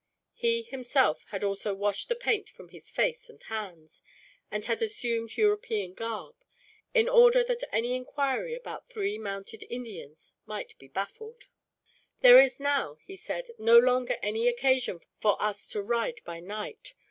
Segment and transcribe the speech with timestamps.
[0.33, 4.01] He himself had also washed the paint from his face and hands,
[4.49, 6.35] and had assumed European garb,
[6.91, 11.49] in order that any inquiry about three mounted Indians might be baffled.
[12.21, 16.95] "There is now," he said, "no longer any occasion for us to ride by night.